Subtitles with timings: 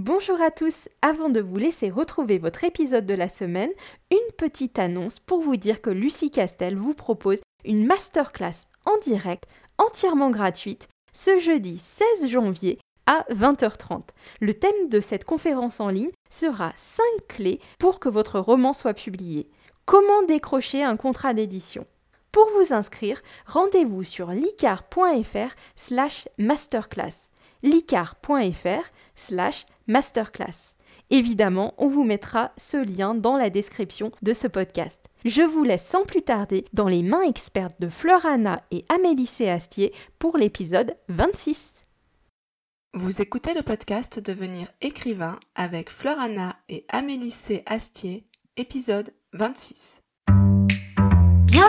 [0.00, 3.72] Bonjour à tous, avant de vous laisser retrouver votre épisode de la semaine,
[4.12, 9.48] une petite annonce pour vous dire que Lucie Castel vous propose une masterclass en direct,
[9.76, 14.02] entièrement gratuite, ce jeudi 16 janvier à 20h30.
[14.40, 18.94] Le thème de cette conférence en ligne sera 5 clés pour que votre roman soit
[18.94, 19.50] publié.
[19.84, 21.88] Comment décrocher un contrat d'édition?
[22.30, 27.30] Pour vous inscrire, rendez-vous sur licar.fr slash masterclass
[27.62, 30.76] licar.fr slash masterclass.
[31.10, 35.06] Évidemment, on vous mettra ce lien dans la description de ce podcast.
[35.24, 39.30] Je vous laisse sans plus tarder dans les mains expertes de Fleur Anna et Amélie
[39.48, 41.84] Astier pour l'épisode 26.
[42.94, 47.34] Vous écoutez le podcast Devenir écrivain avec Fleur Anna et Amélie
[47.66, 48.24] Astier,
[48.56, 50.02] épisode 26.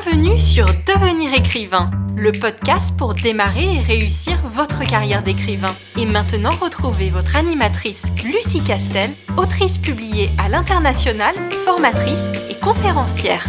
[0.02, 5.76] Bienvenue sur Devenir écrivain, le podcast pour démarrer et réussir votre carrière d'écrivain.
[5.98, 11.36] Et maintenant, retrouvez votre animatrice Lucie Castel, autrice publiée à l'international,
[11.66, 13.46] formatrice et conférencière.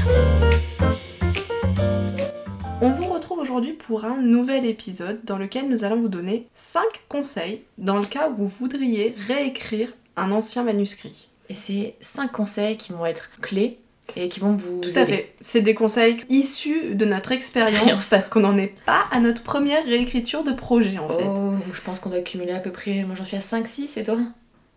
[2.80, 6.82] On vous retrouve aujourd'hui pour un nouvel épisode dans lequel nous allons vous donner 5
[7.08, 11.28] conseils dans le cas où vous voudriez réécrire un ancien manuscrit.
[11.48, 13.79] Et c'est 5 conseils qui vont être clés
[14.16, 15.34] et qui vont vous Tout à fait.
[15.40, 19.84] C'est des conseils issus de notre expérience parce qu'on n'en est pas à notre première
[19.84, 21.26] réécriture de projet en fait.
[21.26, 24.04] Oh, je pense qu'on a accumulé à peu près, moi j'en suis à 5-6 et
[24.04, 24.18] toi?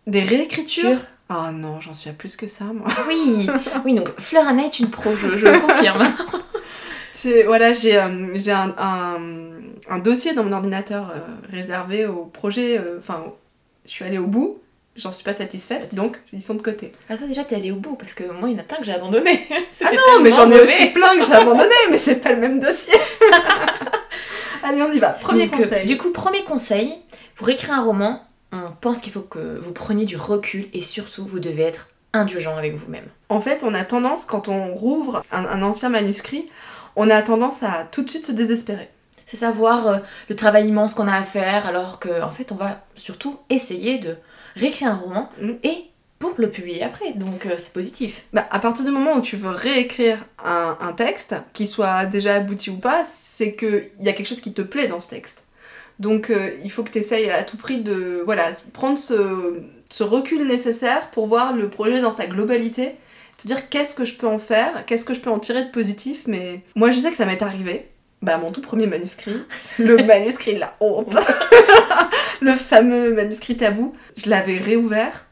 [0.06, 0.98] Des réécritures?
[1.28, 2.86] Ah non, j'en suis à plus que ça moi.
[3.08, 3.48] Oui,
[3.84, 6.04] oui donc Fleur Anna est une pro, je, je le confirme.
[7.46, 9.18] voilà, j'ai euh, un,
[9.88, 13.32] un, dossier dans mon ordinateur euh, réservé au projet, euh, enfin
[13.86, 14.58] je suis allée au bout
[14.96, 16.92] j'en suis pas satisfaite, donc ils sont de côté.
[17.08, 18.78] Ah toi déjà t'es allée au bout, parce que moi il y en a plein
[18.78, 19.46] que j'ai abandonné.
[19.84, 22.60] ah non, mais j'en ai aussi plein que j'ai abandonné, mais c'est pas le même
[22.60, 22.94] dossier.
[24.62, 25.10] Allez, on y va.
[25.10, 25.86] Premier euh, conseil.
[25.86, 26.94] du coup, premier conseil,
[27.34, 28.22] pour écrire un roman,
[28.52, 32.56] on pense qu'il faut que vous preniez du recul et surtout vous devez être indulgent
[32.56, 33.06] avec vous-même.
[33.28, 36.46] En fait, on a tendance, quand on rouvre un, ancien manuscrit,
[36.96, 38.88] on a tendance à tout de suite se désespérer.
[39.26, 42.56] C'est savoir euh, le travail immense qu'on a à faire, alors qu'en en fait, on
[42.56, 44.16] va surtout essayer de
[44.56, 45.50] réécrire un roman mm.
[45.62, 45.84] et
[46.18, 47.12] pour le publier après.
[47.12, 48.22] Donc euh, c'est positif.
[48.32, 52.70] Bah, à partir du moment où tu veux réécrire un, texte, qu'il soit déjà abouti
[52.70, 55.44] ou pas, c'est qu'il y a quelque chose qui te plaît dans ce texte.
[55.98, 59.60] Donc euh, il faut que tu essayes à tout prix de voilà, prendre ce,
[59.90, 62.96] ce, recul nécessaire pour voir le projet dans sa globalité.
[63.38, 65.70] Se dire qu'est-ce que je peux en faire, qu'est-ce que je peux en tirer de
[65.70, 67.88] positif, mais moi je sais que ça m'est arrivé.
[68.24, 69.36] Bah mon tout premier manuscrit,
[69.78, 71.14] le manuscrit de la honte.
[72.40, 73.94] le fameux manuscrit tabou.
[74.16, 75.26] Je l'avais réouvert.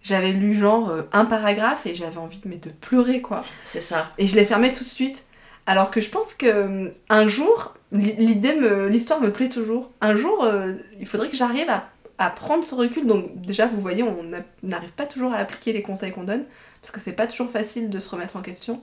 [0.00, 3.44] J'avais lu genre euh, un paragraphe et j'avais envie de, mais de pleurer quoi.
[3.64, 4.12] C'est ça.
[4.16, 5.26] Et je l'ai fermé tout de suite.
[5.66, 9.92] Alors que je pense que euh, un jour, l'idée l'histoire me plaît toujours.
[10.00, 11.90] Un jour, euh, il faudrait que j'arrive à,
[12.30, 13.06] prendre ce recul.
[13.06, 14.24] Donc déjà, vous voyez, on
[14.62, 16.44] n'arrive pas toujours à appliquer les conseils qu'on donne
[16.82, 18.80] parce que c'est pas toujours facile de se remettre en question.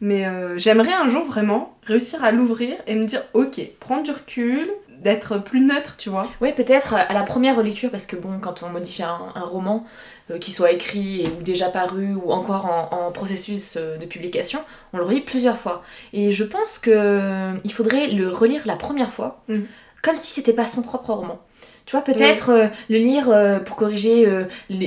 [0.00, 4.68] Mais j'aimerais un jour vraiment réussir à l'ouvrir et me dire, ok, prendre du recul,
[5.04, 6.26] d'être plus neutre, tu vois.
[6.40, 9.84] Oui, peut-être à la première relecture, parce que bon, quand on modifie un, roman,
[10.30, 14.60] euh, qui soit écrit ou déjà paru ou encore en, processus euh, de publication,
[14.92, 15.82] on le relit plusieurs fois.
[16.12, 19.60] Et je pense qu'il euh, faudrait le relire la première fois, mm.
[20.02, 21.38] comme si c'était pas son propre roman.
[21.86, 24.44] Tu vois, peut-être euh, le lire euh, pour corriger euh,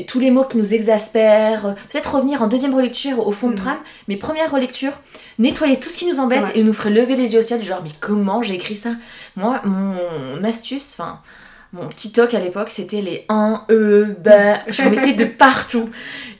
[0.08, 3.58] tous les mots qui nous exaspèrent, peut-être revenir en deuxième relecture au fond de mm.
[3.58, 3.78] trame,
[4.08, 4.94] mais première relecture,
[5.38, 7.81] nettoyer tout ce qui nous embête et nous ferait lever les yeux au ciel, genre,
[7.84, 8.94] mais comment j'ai écrit ça?
[9.36, 11.19] Moi, mon astuce, enfin,
[11.72, 15.91] mon petit toc à l'époque, c'était les 1, E, bah, je mettais de partout.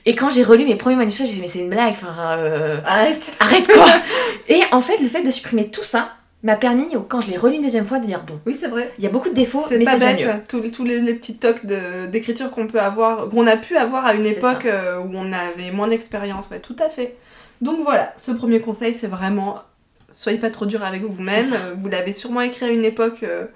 [0.06, 3.32] Et quand j'ai relu mes premiers manuscrits, j'ai fait, mais c'est une blague, enfin, arrête.
[3.38, 3.86] Arrête quoi.
[4.48, 7.56] Et en fait, le fait de supprimer tout ça, m'a permis, quand je l'ai relu
[7.56, 8.40] une deuxième fois, de dire bon.
[8.46, 8.92] Oui, c'est vrai.
[8.98, 10.48] Il y a beaucoup de défauts, mais c'est bête.
[10.48, 11.66] Tous, tous les, petits tocs
[12.10, 15.70] d'écriture qu'on peut avoir, qu'on a pu avoir à une époque euh, où on avait
[15.72, 16.48] moins d'expérience.
[16.50, 17.16] Ouais, tout à fait.
[17.60, 19.56] Donc voilà, ce premier conseil, c'est vraiment
[20.10, 21.52] soyez pas trop dur avec vous-même.
[21.78, 23.46] Vous l'avez sûrement écrit à une époque euh,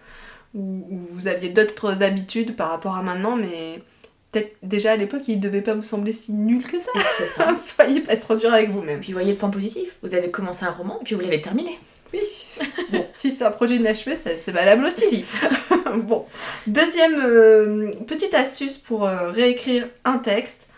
[0.55, 3.83] où, vous aviez d'autres habitudes par rapport à maintenant, mais
[4.31, 6.91] peut-être déjà à l'époque, il devait pas vous sembler si nul que ça.
[7.19, 7.55] C'est ça.
[7.63, 9.01] soyez pas trop dur avec vous-même.
[9.01, 9.99] Puis voyez le point positif.
[10.03, 11.79] Vous avez commencé un roman, puis vous l'avez terminé.
[12.13, 12.21] Oui.
[12.93, 15.25] Bon, si c'est un projet inachevé, c'est valable aussi.
[15.97, 16.27] bon.
[16.67, 20.69] Deuxième euh, petite astuce pour euh, réécrire un texte.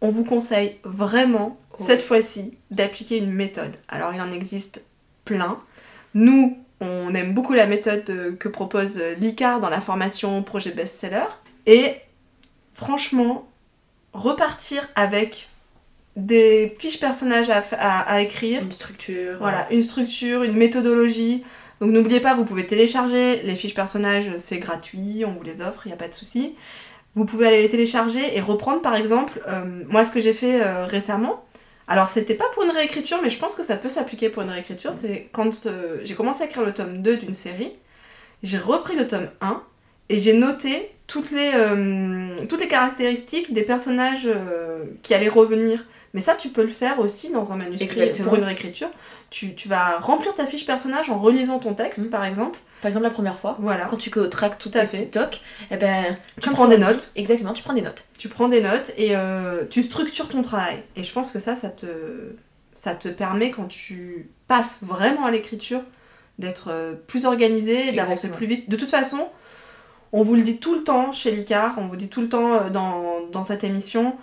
[0.00, 3.72] On vous conseille vraiment, cette fois-ci, d'appliquer une méthode.
[3.88, 4.82] Alors, il en existe
[5.24, 5.60] plein.
[6.14, 11.26] Nous, on aime beaucoup la méthode euh, que propose l'ICAR dans la formation projet best-seller.
[11.66, 11.94] Et
[12.72, 13.48] franchement,
[14.12, 15.48] repartir avec
[16.16, 18.62] des fiches personnages à, écrire.
[18.62, 19.36] Une structure.
[19.38, 21.44] Voilà, une structure, une méthodologie.
[21.80, 25.86] Donc n'oubliez pas, vous pouvez télécharger les fiches personnages, c'est gratuit, on vous les offre,
[25.86, 26.54] il n'y a pas de souci.
[27.14, 30.62] vous pouvez aller les télécharger et reprendre par exemple, euh, moi ce que j'ai fait
[30.62, 31.44] euh, récemment,
[31.88, 34.50] alors c'était pas pour une réécriture, mais je pense que ça peut s'appliquer pour une
[34.50, 37.72] réécriture, c'est quand euh, j'ai commencé à écrire le tome 2 d'une série,
[38.42, 39.62] j'ai repris le tome 1
[40.10, 41.50] et j'ai noté toutes les,
[42.68, 44.28] caractéristiques des personnages
[45.02, 45.84] qui allaient revenir.
[46.14, 48.28] Mais ça, tu peux le faire aussi dans un manuscrit Exactement.
[48.28, 48.88] pour une réécriture.
[49.30, 52.10] Tu, tu vas remplir ta fiche personnage en relisant ton texte, Mhm.
[52.10, 52.58] par exemple.
[52.82, 53.84] Par exemple, la première fois, Voilà.
[53.86, 55.10] quand tu traques Tout à fait.
[55.70, 57.12] eh ben, Tu prends des notes.
[57.14, 58.04] Exactement, tu prends des notes.
[58.18, 60.82] Tu prends des notes et euh, tu structures ton travail.
[60.96, 61.86] Et je pense que ça, ça te,
[62.72, 65.82] ça te permet, quand tu passes vraiment à l'écriture,
[66.38, 68.68] d'être euh, plus organisé, d'avancer plus vite.
[68.70, 69.28] De toute façon,
[70.12, 72.54] on vous le dit tout le temps chez l'ICAR, on vous dit tout le temps
[72.54, 74.16] euh, dans, dans cette émission,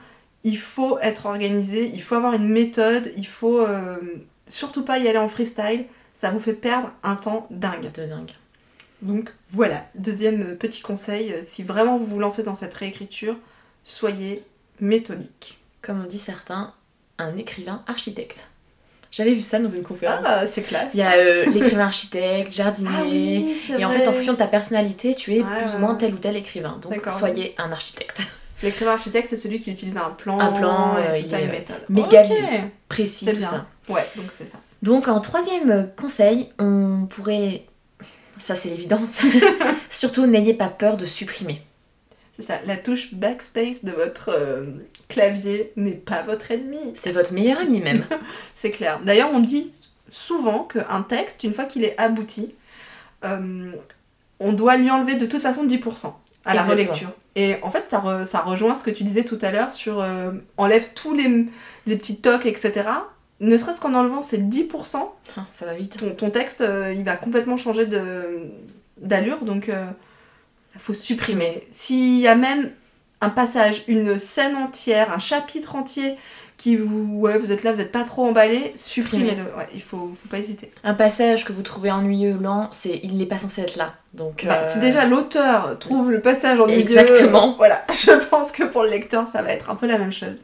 [0.43, 3.97] il faut être organisé, il faut avoir une méthode, il faut euh,
[4.47, 7.91] surtout pas y aller en freestyle, ça vous fait perdre un temps dingue.
[7.91, 8.31] De dingue.
[9.01, 13.37] Donc voilà, deuxième euh, petit conseil, euh, si vraiment vous vous lancez dans cette réécriture,
[13.83, 14.43] soyez
[14.79, 15.59] méthodique.
[15.81, 16.73] Comme on dit certains,
[17.17, 18.47] un écrivain architecte.
[19.11, 20.25] J'avais vu ça dans une conférence.
[20.25, 20.93] Ah, c'est classe.
[20.93, 22.89] Il y a euh, l'écrivain architecte, jardinier.
[22.93, 25.75] Ah oui, et en fait, en fonction de ta personnalité, tu es Ouais, plus ouais,
[25.75, 26.77] ou moins tel ou tel écrivain.
[26.81, 28.23] Donc, soyez un architecte.
[28.63, 31.39] L'écrivain architecte, c'est celui qui utilise un plan, Un plan, et euh, tout il ça,
[31.39, 31.85] une euh, méthode.
[31.89, 32.31] méga Ok.
[32.89, 33.49] Précis, tout bien.
[33.49, 33.65] ça.
[33.89, 34.57] Ouais, donc c'est ça.
[34.81, 37.65] Donc, en troisième euh, conseil, on pourrait.
[38.39, 39.21] Ça, c'est l'évidence.
[39.89, 41.63] Surtout, n'ayez pas peur de supprimer.
[42.33, 42.59] C'est ça.
[42.67, 44.65] La touche backspace de votre euh,
[45.07, 46.77] clavier n'est pas votre ennemi.
[46.93, 48.05] C'est votre meilleur ami, même.
[48.53, 48.99] C'est clair.
[49.03, 49.71] D'ailleurs, on dit
[50.11, 52.53] souvent qu'un texte, une fois qu'il est abouti,
[53.25, 53.71] euh,
[54.39, 56.13] on doit lui enlever de toute façon 10%
[56.45, 57.11] à la relecture.
[57.39, 60.01] Et en fait, ça, re- ça rejoint ce que tu disais tout à l'heure sur
[60.01, 61.45] euh, enlève tous les,
[61.85, 62.73] les petits tocs, etc.
[63.39, 64.97] Ne serait-ce qu'en enlevant ces 10%,
[65.37, 65.97] Ah, ça va vite.
[65.97, 68.49] ton, ton texte, euh, il va complètement changer de,
[68.97, 69.43] d'allure.
[69.43, 71.67] Donc, il faut supprimer.
[71.71, 72.71] S'il y a même
[73.21, 76.15] un passage, une scène entière, un chapitre entier
[76.57, 79.43] qui vous, ouais, vous êtes là, vous n'êtes pas trop emballé, supprimez-le.
[79.57, 80.71] Ouais, il faut, faut pas hésiter.
[80.83, 83.93] Un passage que vous trouvez ennuyeux, lent, c'est il n'est pas censé être là.
[84.15, 87.53] Donc, Bah, euh, Si déjà l'auteur trouve le passage ennuyeux, Exactement.
[87.57, 90.37] voilà, je pense que pour le lecteur, ça va être un peu la même chose.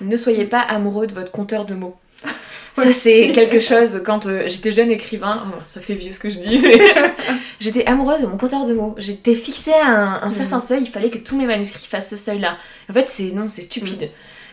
[0.00, 1.96] ne soyez pas amoureux de votre compteur de mots.
[2.74, 6.30] Ça, c'est quelque chose, quand euh, j'étais jeune écrivain, oh, ça fait vieux ce que
[6.30, 6.78] je dis, mais
[7.60, 8.94] j'étais amoureuse de mon compteur de mots.
[8.98, 10.62] J'étais fixée à un, un certain Mhm.
[10.62, 12.56] seuil, il fallait que tous mes manuscrits fassent ce seuil-là.
[12.88, 14.10] En fait, c'est non, c'est stupide.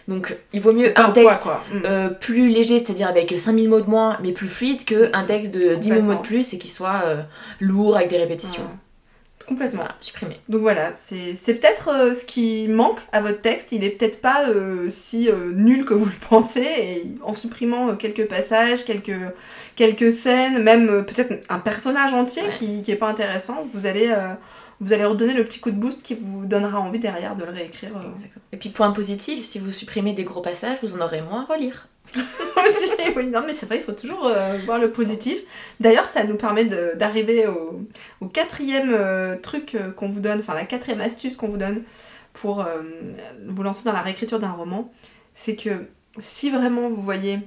[0.08, 1.50] Donc, il vaut mieux un poids, texte.
[1.74, 1.82] Mm.
[1.86, 5.76] euh, plus léger, c'est-à-dire avec 5000 mots de moins, mais plus fluide, qu'un texte de
[5.76, 7.22] 10 000 mots de plus et qui soit euh,
[7.60, 8.64] lourd avec des répétitions.
[8.64, 8.70] Ouais.
[9.48, 9.82] Complètement.
[9.82, 10.38] Voilà, supprimer.
[10.50, 13.72] Donc voilà, c'est peut-être euh, ce qui manque à votre texte.
[13.72, 16.62] Il est peut-être pas euh, si euh, nul que vous le pensez.
[16.62, 19.12] Et en supprimant quelques passages, quelques,
[19.76, 22.50] quelques scènes, même peut-être un personnage entier Ouais.
[22.50, 24.12] qui, qui est pas intéressant, vous allez,
[24.82, 27.52] vous allez redonner le petit coup de boost qui vous donnera envie derrière de le
[27.52, 27.96] réécrire.
[27.96, 28.02] euh,
[28.52, 31.54] Et puis, point positif, si vous supprimez des gros passages, vous en aurez moins à
[31.54, 31.88] relire.
[32.16, 32.92] aussi.
[33.16, 35.38] Oui, non, mais c'est vrai, il faut toujours euh, voir le positif.
[35.80, 37.82] D'ailleurs, ça nous permet d'arriver au,
[38.22, 41.84] au quatrième euh, truc qu'on vous donne, enfin la quatrième astuce qu'on vous donne
[42.34, 42.82] pour euh,
[43.48, 44.92] vous lancer dans la réécriture d'un roman.
[45.34, 45.88] C'est que
[46.20, 47.40] si vraiment vous voyez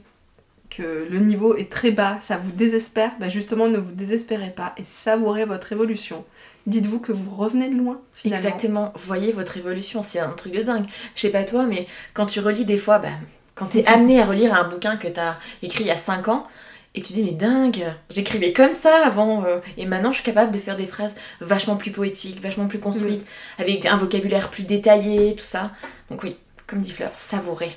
[0.70, 4.75] que le niveau est très bas, ça vous désespère, bah justement ne vous désespérez pas
[4.76, 6.25] et savourez votre évolution.
[6.66, 8.44] Dites-vous que vous revenez de loin, finalement.
[8.44, 10.84] Exactement, voyez votre évolution, c'est un truc de dingue.
[11.14, 13.08] Je sais pas toi, mais quand tu relis des fois, bah,
[13.54, 16.47] quand t'es amené à relire un bouquin que t'as écrit il y a 5 ans,
[16.94, 20.52] et tu dis mais dingue, j'écrivais comme ça avant, euh, et maintenant je suis capable
[20.52, 23.25] de faire des phrases vachement plus poétiques, vachement plus construites,
[23.59, 25.71] avec un vocabulaire plus détaillé, tout ça.
[26.11, 27.76] Donc oui, comme dit Fleur, savourez.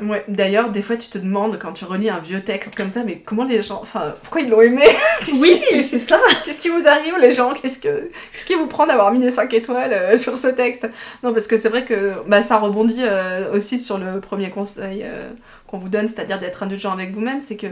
[0.00, 3.04] Ouais, d'ailleurs, des fois tu te demandes quand tu relis un vieux texte comme ça,
[3.04, 3.80] mais comment les gens.
[3.82, 4.82] Enfin, pourquoi ils l'ont aimé?
[5.38, 6.18] Oui, c'est ça.
[6.44, 7.52] Qu'est-ce qui vous arrive, les gens?
[7.52, 10.88] Qu'est-ce que qu'est-ce qui vous prend d'avoir mis des 5 étoiles euh, sur ce texte?
[11.22, 15.02] Non, parce que c'est vrai que bah, ça rebondit euh, aussi sur le premier conseil
[15.04, 15.30] euh,
[15.68, 17.40] qu'on vous donne, c'est-à-dire d'être indulgent avec vous-même.
[17.40, 17.68] C'est que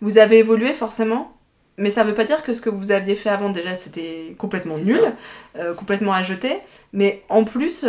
[0.00, 1.36] vous avez évolué forcément,
[1.76, 4.78] mais ça veut pas dire que ce que vous aviez fait avant, déjà, c'était complètement
[4.78, 5.00] nul,
[5.76, 6.58] complètement à jeter.
[6.92, 7.84] Mais en plus,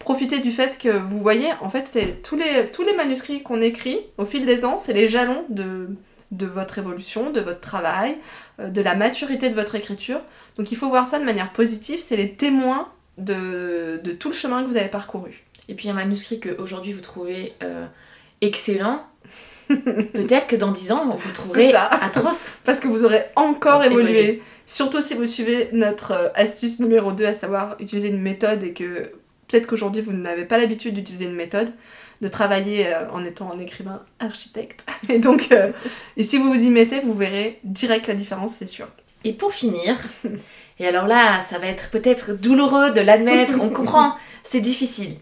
[0.00, 3.60] profitez du fait que vous voyez, en fait, c'est tous les, tous les manuscrits qu'on
[3.60, 5.90] écrit au fil des ans, c'est les jalons de,
[6.32, 8.16] de votre évolution, de votre travail,
[8.58, 10.20] euh, de la maturité de votre écriture.
[10.56, 12.88] Donc il faut voir ça de manière positive, c'est les témoins
[13.18, 15.44] de, de tout le chemin que vous avez parcouru.
[15.68, 17.86] Et puis un manuscrit que aujourd'hui vous trouvez euh,
[18.40, 19.04] excellent,
[19.68, 22.52] peut-être que dans 10 ans vous le trouverez atroce.
[22.64, 24.10] Parce que vous aurez encore évolué.
[24.10, 24.42] Évolué.
[24.66, 28.72] Surtout si vous suivez notre euh, astuce numéro 2, à savoir utiliser une méthode et
[28.72, 29.12] que
[29.50, 31.72] peut-être qu'aujourd'hui vous n'avez pas l'habitude d'utiliser une méthode,
[32.20, 34.86] de travailler euh, en étant un écrivain architecte.
[35.08, 35.72] Et donc, euh,
[36.16, 38.86] et si vous vous y mettez, vous verrez direct la différence, c'est sûr.
[39.24, 39.96] Et pour finir,
[40.80, 45.14] Et alors là, ça va être peut-être douloureux de l'admettre, on comprend, c'est difficile.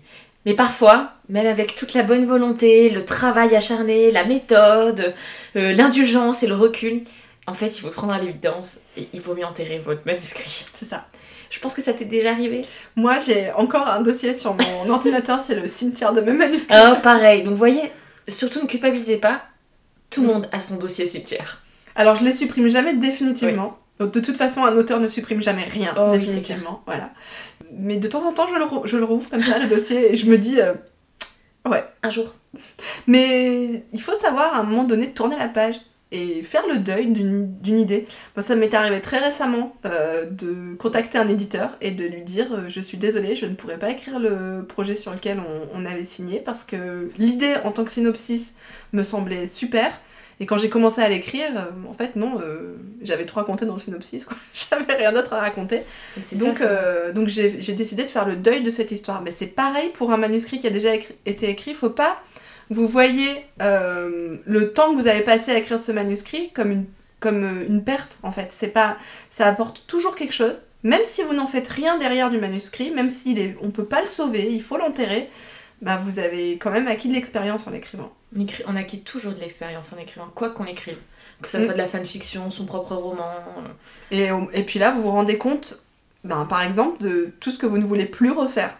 [0.46, 5.14] Mais parfois, même avec toute la bonne volonté, le travail acharné, la méthode,
[5.56, 7.02] euh, l'indulgence et le recul,
[7.48, 10.64] en fait, il faut se rendre à l'évidence et il vaut mieux enterrer votre manuscrit.
[10.74, 11.06] C'est ça.
[11.50, 12.62] Je pense que ça t'est déjà arrivé.
[12.96, 16.76] Moi, j'ai encore un dossier sur mon ordinateur, c'est le cimetière de mes manuscrits.
[16.90, 17.42] Oh, pareil.
[17.42, 17.90] Donc, vous voyez,
[18.28, 19.42] surtout ne culpabilisez pas.
[20.10, 21.62] Tout le monde a son dossier cimetière.
[21.96, 23.78] Alors, je les supprime jamais définitivement.
[24.00, 26.82] De toute façon, un auteur ne supprime jamais rien, Oh définitivement.
[26.86, 27.10] voilà.
[27.72, 30.12] Mais de temps en temps, je le, rou- je le rouvre comme ça, le dossier,
[30.12, 30.72] et je me dis, euh,
[31.68, 31.84] ouais.
[32.04, 32.34] Un jour.
[33.06, 35.76] Mais il faut savoir à un moment donné tourner la page
[36.10, 38.06] et faire le deuil d'une idée.
[38.34, 42.46] Moi, ça m'est arrivé très récemment euh, de contacter un éditeur et de lui dire
[42.52, 45.84] euh, Je suis désolée, je ne pourrais pas écrire le projet sur lequel on, on
[45.84, 48.54] avait signé parce que l'idée en tant que synopsis
[48.92, 50.00] me semblait super.
[50.40, 52.40] Et quand j'ai commencé à l'écrire, euh, en fait, non,
[53.02, 54.36] j'avais trop raconté dans le synopsis, quoi.
[54.54, 55.80] J'avais rien d'autre à raconter.
[56.38, 57.10] Donc, ça.
[57.12, 59.20] donc j'ai j'ai décidé de faire le deuil de cette histoire.
[59.20, 61.74] Mais c'est pareil pour un manuscrit qui a déjà écrit- été écrit.
[61.74, 62.22] Faut pas
[62.70, 66.86] vous voyez euh, le temps que vous avez passé à écrire ce manuscrit comme une,
[67.20, 68.48] comme euh, une perte en fait.
[68.50, 68.96] C'est pas,
[69.30, 70.62] ça apporte toujours quelque chose.
[70.84, 74.06] Même si vous n'en faites rien derrière du manuscrit, même est, on peut pas le
[74.06, 75.28] sauver, il faut l'enterrer.
[75.82, 78.12] Bah vous avez quand même acquis de l'expérience en l'écrivant.
[78.66, 80.98] On, acquiert toujours de l'expérience en écrivant, quoi qu'on écrive.
[81.40, 81.62] Que ça Mm.
[81.62, 83.30] soit de la fanfiction, son propre roman.
[84.12, 84.16] euh,
[84.52, 85.84] Et, et puis là, vous vous rendez compte,
[86.24, 88.76] ben, par exemple, de tout ce que vous ne voulez plus refaire.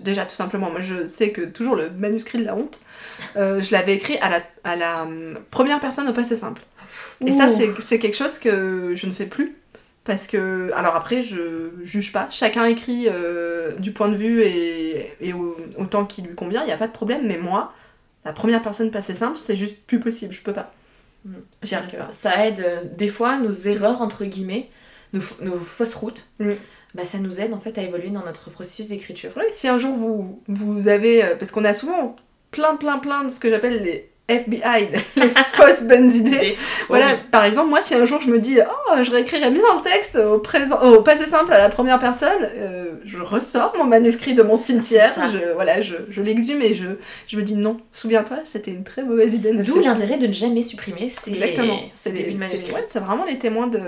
[0.00, 2.78] Déjà, tout simplement, moi je sais que toujours le manuscrit de la honte,
[3.36, 6.62] euh, je l'avais écrit à la, à la hum, première personne au passé simple.
[7.26, 9.56] Et ça, c'est- quelque chose que je ne fais plus.
[10.04, 12.28] Parce que, alors après, je juge pas.
[12.30, 16.62] Chacun écrit euh, du point de vue et, et au, au temps qui lui convient,
[16.62, 17.26] il n'y a pas de problème.
[17.26, 17.72] Mais moi,
[18.24, 20.32] la première personne passé simple, c'est juste plus possible.
[20.34, 20.72] Je peux pas.
[21.24, 21.34] Mm.
[21.62, 22.04] J'y arrive pas.
[22.04, 24.70] euh, Ça aide, euh, des fois, nos erreurs, entre guillemets,
[25.12, 26.52] nos, nos fausses routes, Mm.
[26.94, 29.32] Bah, ça nous aide en fait à évoluer dans notre processus d'écriture.
[29.50, 31.24] Si un jour vous, vous avez.
[31.24, 32.16] euh, Parce qu'on a souvent
[32.50, 36.56] plein, plein, plein de ce que j'appelle les FBI, les fausses bonnes idées.
[36.88, 37.20] Voilà, Oui.
[37.30, 40.16] par exemple, moi, si un jour je me dis, oh, je réécrirais bien un texte
[40.16, 44.42] au, présent, au passé simple à la première personne, euh, je ressors mon manuscrit de
[44.42, 45.28] mon cimetière, C'est ça.
[45.32, 46.84] je, voilà, je, je l'exhume et je,
[47.26, 49.52] je me dis, non, souviens-toi, c'était une très mauvaise idée.
[49.52, 51.78] D'où l'intérêt de ne jamais supprimer ces, Exactement.
[51.94, 52.10] ces
[52.56, 53.80] C'est ouais, vraiment les témoins de,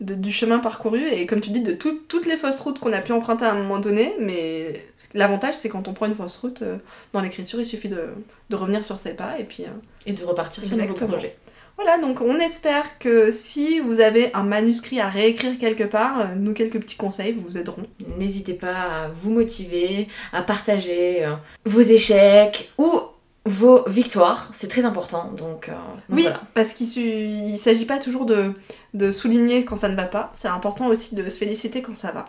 [0.00, 2.92] de- du chemin parcouru et comme tu dis, de tout- toutes les fausses routes qu'on
[2.92, 4.14] a pu emprunter à un moment donné.
[4.20, 4.84] Mais
[5.14, 6.76] l'avantage, c'est quand on prend une fausse route euh,
[7.12, 8.04] dans l'écriture, il suffit de,
[8.50, 9.57] de revenir sur ses pas et puis.
[9.66, 9.70] Euh,
[10.06, 11.12] Et de repartir sur un nouveau Exactement.
[11.12, 11.36] projet.
[11.76, 16.24] Voilà, donc on espère que si vous avez un manuscrit à réécrire quelque part, euh,
[16.36, 17.84] nous quelques petits conseils vous aideront.
[18.18, 21.34] N'hésitez pas à vous motiver, à partager euh,
[21.64, 23.00] vos échecs ou
[23.44, 24.50] vos victoires.
[24.52, 25.30] C'est très important.
[25.36, 26.40] Donc, euh, donc Oui, voilà.
[26.52, 28.52] parce qu'il il s'agit pas toujours de,
[28.94, 32.10] de souligner quand ça ne va pas, c'est important aussi de se féliciter quand ça
[32.10, 32.24] va.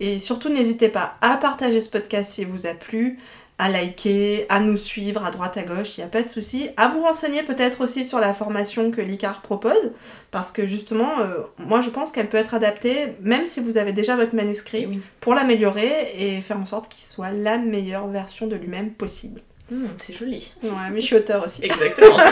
[0.00, 3.18] Et surtout, n'hésitez pas à partager ce podcast si vous a plu,
[3.58, 6.68] à liker, à nous suivre à droite à gauche, il n'y a pas de souci.
[6.76, 9.92] À vous renseigner peut-être aussi sur la formation que l'ICAR propose,
[10.30, 13.92] parce que justement, euh, moi je pense qu'elle peut être adaptée, même si vous avez
[13.92, 15.00] déjà votre manuscrit, oui.
[15.20, 19.40] pour l'améliorer et faire en sorte qu'il soit la meilleure version de lui-même possible.
[19.70, 20.52] Hmm, c'est joli.
[20.62, 21.64] Ouais, mais je suis auteur aussi.
[21.64, 22.18] Exactement.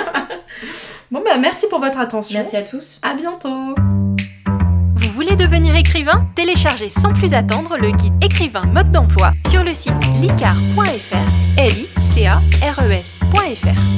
[1.11, 2.39] Bon bah merci pour votre attention.
[2.39, 3.01] Merci à tous.
[3.03, 3.75] À bientôt.
[5.25, 9.95] Voulez devenir écrivain Téléchargez sans plus attendre le guide écrivain mode d'emploi sur le site
[10.21, 11.17] licar.fr,
[11.57, 13.03] l i e.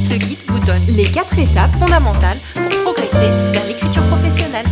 [0.09, 4.67] Ce guide vous donne les quatre étapes fondamentales pour progresser vers l'écriture professionnelle.